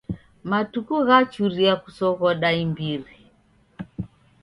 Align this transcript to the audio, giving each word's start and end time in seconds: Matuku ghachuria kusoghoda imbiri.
Matuku 0.49 0.95
ghachuria 1.07 1.73
kusoghoda 1.83 2.49
imbiri. 2.63 3.15